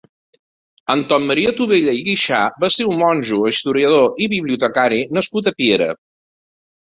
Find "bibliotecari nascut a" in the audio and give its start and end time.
4.33-5.53